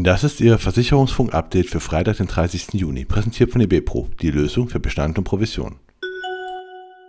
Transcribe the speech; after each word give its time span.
Das 0.00 0.22
ist 0.22 0.40
Ihr 0.40 0.58
Versicherungsfunk-Update 0.58 1.70
für 1.70 1.80
Freitag, 1.80 2.18
den 2.18 2.28
30. 2.28 2.74
Juni, 2.74 3.04
präsentiert 3.04 3.50
von 3.50 3.60
eBepro, 3.60 4.08
die 4.22 4.30
Lösung 4.30 4.68
für 4.68 4.78
Bestand 4.78 5.18
und 5.18 5.24
Provision. 5.24 5.80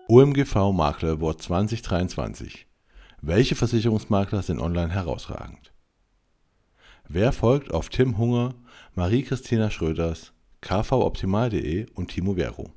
OMGV 0.08 0.72
Makler 0.74 1.12
Award 1.12 1.40
2023. 1.40 2.66
Welche 3.22 3.54
Versicherungsmakler 3.54 4.42
sind 4.42 4.60
online 4.60 4.92
herausragend? 4.92 5.72
Wer 7.08 7.32
folgt 7.32 7.72
auf 7.72 7.90
Tim 7.90 8.18
Hunger, 8.18 8.56
Marie-Christina 8.96 9.70
Schröders, 9.70 10.34
kvoptimal.de 10.62 11.92
und 11.94 12.10
Timo 12.10 12.38
Vero? 12.38 12.72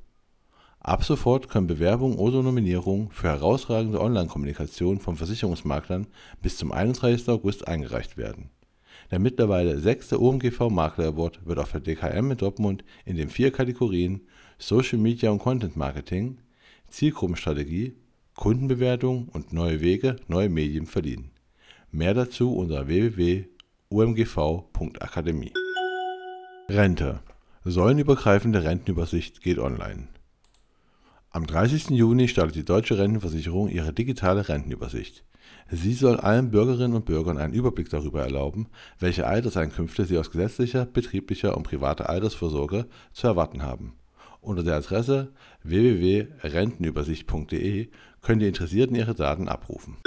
Ab 0.79 1.03
sofort 1.03 1.49
können 1.49 1.65
Bewerbungen 1.65 2.19
oder 2.19 2.43
Nominierungen 2.43 3.09
für 3.09 3.29
herausragende 3.29 3.99
Online-Kommunikation 3.99 4.99
von 4.99 5.15
Versicherungsmaklern 5.15 6.05
bis 6.39 6.57
zum 6.57 6.71
31. 6.71 7.27
August 7.29 7.67
eingereicht 7.67 8.15
werden. 8.15 8.51
Der 9.13 9.19
mittlerweile 9.19 9.77
sechste 9.77 10.19
OMGV 10.19 10.71
Makler 10.71 11.09
Award 11.09 11.45
wird 11.45 11.59
auf 11.59 11.71
der 11.71 11.81
DKM 11.81 12.31
in 12.31 12.37
Dortmund 12.37 12.83
in 13.05 13.15
den 13.15 13.29
vier 13.29 13.51
Kategorien 13.51 14.21
Social 14.57 14.97
Media 14.97 15.29
und 15.29 15.37
Content 15.37 15.77
Marketing, 15.77 16.39
Zielgruppenstrategie, 16.87 17.95
Kundenbewertung 18.35 19.27
und 19.27 19.53
neue 19.53 19.81
Wege, 19.81 20.15
neue 20.27 20.49
Medien 20.49 20.87
verliehen. 20.87 21.29
Mehr 21.91 22.15
dazu 22.15 22.55
unter 22.55 22.87
www.omgv.akademie. 22.87 25.53
Rente. 26.69 27.19
Säulenübergreifende 27.65 28.63
Rentenübersicht 28.63 29.43
geht 29.43 29.59
online. 29.59 30.07
Am 31.35 31.47
30. 31.47 31.89
Juni 31.89 32.27
startet 32.27 32.55
die 32.55 32.63
Deutsche 32.63 32.99
Rentenversicherung 32.99 33.67
ihre 33.67 33.91
digitale 33.91 34.47
Rentenübersicht. 34.47 35.23
Sie 35.67 35.93
soll 35.93 36.17
allen 36.17 36.51
Bürgerinnen 36.51 36.93
und 36.93 37.05
Bürgern 37.05 37.39
einen 37.39 37.55
Überblick 37.55 37.89
darüber 37.89 38.21
erlauben, 38.21 38.67
welche 38.99 39.25
Alterseinkünfte 39.25 40.05
sie 40.05 40.19
aus 40.19 40.29
gesetzlicher, 40.29 40.85
betrieblicher 40.85 41.57
und 41.57 41.63
privater 41.63 42.07
Altersvorsorge 42.07 42.85
zu 43.13 43.25
erwarten 43.25 43.63
haben. 43.63 43.95
Unter 44.41 44.61
der 44.61 44.75
Adresse 44.75 45.33
www.rentenübersicht.de 45.63 47.89
können 48.21 48.39
die 48.39 48.47
Interessierten 48.47 48.95
ihre 48.95 49.15
Daten 49.15 49.47
abrufen. 49.47 49.97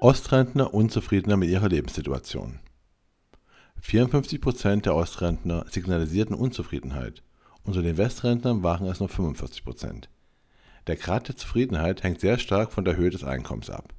Ostrentner 0.00 0.74
unzufriedener 0.74 1.36
mit 1.36 1.48
ihrer 1.48 1.68
Lebenssituation. 1.68 2.58
54% 3.80 4.82
der 4.82 4.96
Ostrentner 4.96 5.64
signalisierten 5.70 6.34
Unzufriedenheit. 6.34 7.22
Unter 7.68 7.82
den 7.82 7.98
Westrentnern 7.98 8.62
waren 8.62 8.86
es 8.86 8.98
nur 8.98 9.10
45%. 9.10 10.04
Der 10.86 10.96
Grad 10.96 11.28
der 11.28 11.36
Zufriedenheit 11.36 12.02
hängt 12.02 12.22
sehr 12.22 12.38
stark 12.38 12.72
von 12.72 12.86
der 12.86 12.96
Höhe 12.96 13.10
des 13.10 13.24
Einkommens 13.24 13.68
ab. 13.68 13.92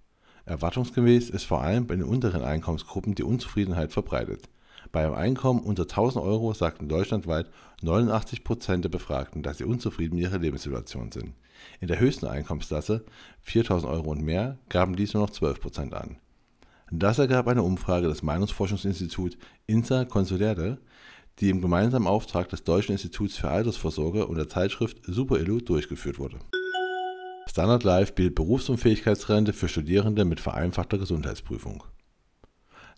Erwartungsgemäß 0.45 1.29
ist 1.29 1.43
vor 1.43 1.61
allem 1.61 1.85
bei 1.85 1.95
den 1.95 2.03
unteren 2.03 2.41
Einkommensgruppen 2.41 3.13
die 3.13 3.21
Unzufriedenheit 3.21 3.93
verbreitet. 3.93 4.49
Bei 4.91 5.05
einem 5.05 5.13
Einkommen 5.13 5.59
unter 5.59 5.83
1000 5.83 6.25
Euro 6.25 6.51
sagten 6.55 6.89
deutschlandweit 6.89 7.45
89% 7.83 8.77
der 8.81 8.89
Befragten, 8.89 9.43
dass 9.43 9.59
sie 9.59 9.65
unzufrieden 9.65 10.15
mit 10.15 10.23
ihrer 10.23 10.39
Lebenssituation 10.39 11.11
sind. 11.11 11.35
In 11.79 11.89
der 11.89 11.99
höchsten 11.99 12.25
Einkommensklasse, 12.25 13.05
4000 13.43 13.91
Euro 13.91 14.09
und 14.09 14.23
mehr, 14.23 14.57
gaben 14.69 14.95
dies 14.95 15.13
nur 15.13 15.27
noch 15.27 15.31
12% 15.31 15.93
an. 15.93 16.17
Das 16.89 17.19
ergab 17.19 17.47
eine 17.47 17.61
Umfrage 17.61 18.07
des 18.07 18.23
Meinungsforschungsinstituts 18.23 19.37
INSA 19.67 20.05
Consulerde, 20.05 20.79
die 21.39 21.49
im 21.49 21.61
gemeinsamen 21.61 22.07
Auftrag 22.07 22.49
des 22.49 22.63
Deutschen 22.63 22.93
Instituts 22.93 23.37
für 23.37 23.49
Altersvorsorge 23.49 24.27
und 24.27 24.37
der 24.37 24.49
Zeitschrift 24.49 24.97
SuperElu 25.05 25.61
durchgeführt 25.61 26.19
wurde. 26.19 26.39
Standard 27.47 27.83
Life 27.83 28.13
bietet 28.13 28.35
Berufsunfähigkeitsrente 28.35 29.53
für 29.53 29.67
Studierende 29.67 30.25
mit 30.25 30.39
vereinfachter 30.39 30.97
Gesundheitsprüfung. 30.97 31.83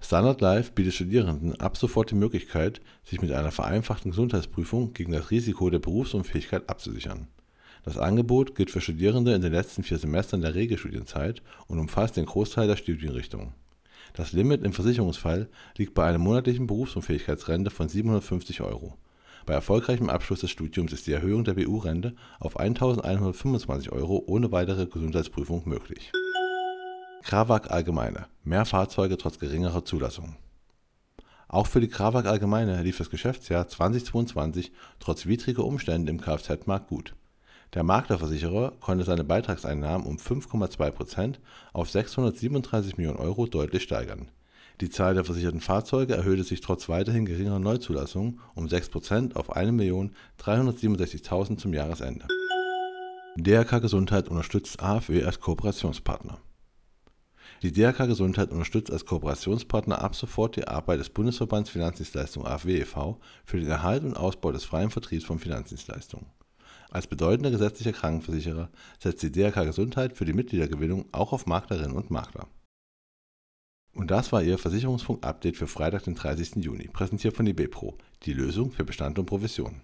Standard 0.02 0.42
Life 0.42 0.72
bietet 0.74 0.96
Studierenden 0.96 1.60
ab 1.62 1.78
sofort 1.78 2.12
die 2.12 2.16
Möglichkeit, 2.16 2.82
sich 3.04 3.22
mit 3.22 3.32
einer 3.32 3.52
vereinfachten 3.52 4.12
Gesundheitsprüfung 4.12 4.94
gegen 4.94 5.12
das 5.12 5.30
Risiko 5.30 5.70
der 5.70 5.80
Berufsunfähigkeit 5.80 6.68
abzusichern. 6.70 7.28
Das 7.84 7.98
Angebot 7.98 8.56
gilt 8.56 8.72
für 8.72 8.82
Studierende 8.82 9.34
in 9.34 9.42
den 9.42 9.54
letzten 9.54 9.84
vier 9.84 10.00
Semestern 10.00 10.42
der 10.42 10.56
Regelstudienzeit 10.56 11.42
und 11.68 11.80
umfasst 11.80 12.18
den 12.18 12.26
Großteil 12.26 12.68
der 12.68 12.76
Studienrichtungen. 12.76 13.54
Das 14.14 14.34
Limit 14.34 14.64
im 14.64 14.74
Versicherungsfall 14.74 15.50
liegt 15.78 15.94
bei 15.94 16.06
einer 16.06 16.18
monatlichen 16.18 16.68
Berufsunfähigkeitsrente 16.68 17.70
von 17.70 17.88
750 17.88 18.62
Euro 18.62 18.98
bei 19.46 19.54
erfolgreichem 19.54 20.10
Abschluss 20.10 20.42
des 20.42 20.52
Studiums 20.52 20.94
ist 20.94 21.08
die 21.08 21.14
Erhöhung 21.14 21.44
der 21.44 21.56
BU-Rente 21.56 22.16
auf 22.40 22.60
1.125 22.60 23.92
Euro 23.92 24.24
ohne 24.28 24.52
weitere 24.52 24.86
Gesundheitsprüfung 24.86 25.64
möglich. 25.66 26.12
Krawak 27.24 27.72
Allgemeine. 27.72 28.28
Mehr 28.44 28.66
Fahrzeuge 28.66 29.18
trotz 29.18 29.40
geringerer 29.40 29.84
Zulassung. 29.84 30.38
Auch 31.48 31.68
für 31.68 31.82
die 31.82 31.90
Krawak 31.90 32.26
Allgemeine 32.26 32.82
lief 32.82 32.98
das 32.98 33.10
Geschäftsjahr 33.10 33.68
2022 33.68 34.72
trotz 35.00 35.26
widriger 35.26 35.66
Umstände 35.66 36.12
im 36.12 36.22
Kfz-Markt 36.22 36.88
gut. 36.88 37.16
Der 37.74 37.84
Maklerversicherer 37.84 38.74
konnte 38.82 39.06
seine 39.06 39.24
Beitragseinnahmen 39.24 40.06
um 40.06 40.18
5,2% 40.18 41.36
auf 41.74 41.90
637 41.90 42.98
Millionen 42.98 43.20
Euro 43.20 43.48
deutlich 43.48 43.84
steigern 43.84 44.28
die 44.82 44.90
Zahl 44.90 45.14
der 45.14 45.24
versicherten 45.24 45.62
Fahrzeuge 45.62 46.16
erhöhte 46.16 46.44
sich 46.44 46.60
trotz 46.60 46.90
weiterhin 46.90 47.26
geringerer 47.26 47.60
Neuzulassungen 47.60 48.40
um 48.56 48.66
6% 48.66 49.36
auf 49.36 49.56
1.367.000 49.56 51.58
zum 51.58 51.74
Jahresende. 51.74 52.28
DRK 53.38 53.80
Gesundheit 53.80 54.28
unterstützt 54.28 54.82
AfW 54.82 55.24
als 55.24 55.40
Kooperationspartner. 55.40 56.40
Die 57.62 57.72
DRK 57.72 58.08
Gesundheit 58.08 58.50
unterstützt 58.50 58.92
als 58.92 59.06
Kooperationspartner 59.06 60.02
ab 60.02 60.16
sofort 60.16 60.56
die 60.56 60.68
Arbeit 60.68 61.00
des 61.00 61.12
Bundesverbands 61.12 61.70
Finanzdienstleistungen 61.70 62.48
AfW 62.48 62.80
e.V. 62.80 63.20
für 63.46 63.60
den 63.60 63.70
Erhalt 63.70 64.04
und 64.04 64.18
Ausbau 64.18 64.52
des 64.52 64.66
freien 64.66 64.90
Vertriebs 64.90 65.26
von 65.26 65.38
Finanzdienstleistungen. 65.38 66.26
Als 66.92 67.08
bedeutender 67.08 67.52
gesetzlicher 67.52 67.94
Krankenversicherer 67.94 68.70
setzt 69.00 69.24
die 69.24 69.32
DRK 69.32 69.64
Gesundheit 69.64 70.18
für 70.18 70.26
die 70.26 70.34
Mitgliedergewinnung 70.34 71.06
auch 71.14 71.32
auf 71.32 71.46
Maklerinnen 71.46 71.96
und 71.96 72.12
Makler. 72.12 72.48
Und 73.94 74.12
das 74.12 74.32
war 74.34 74.44
Ihr 74.44 74.58
Versicherungsfunk-Update 74.58 75.56
für 75.56 75.68
Freitag, 75.68 76.04
den 76.04 76.16
30. 76.16 76.58
Juni, 76.58 76.90
präsentiert 76.90 77.36
von 77.36 77.48
eBepro, 77.48 77.98
die 78.24 78.34
Lösung 78.34 78.72
für 78.72 78.84
Bestand 78.84 79.20
und 79.20 79.26
Provision. 79.26 79.80